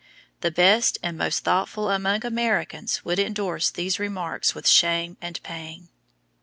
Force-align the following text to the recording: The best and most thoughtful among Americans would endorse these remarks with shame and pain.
The 0.39 0.49
best 0.49 0.97
and 1.03 1.15
most 1.15 1.43
thoughtful 1.43 1.91
among 1.91 2.25
Americans 2.25 3.05
would 3.05 3.19
endorse 3.19 3.69
these 3.69 3.99
remarks 3.99 4.55
with 4.55 4.67
shame 4.67 5.15
and 5.21 5.39
pain. 5.43 5.89